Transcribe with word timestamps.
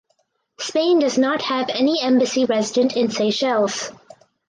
Spain 0.57 0.97
does 0.97 1.15
not 1.19 1.43
have 1.43 1.69
an 1.69 1.87
embassy 2.01 2.43
resident 2.45 2.97
in 2.97 3.11
Seychelles. 3.11 3.91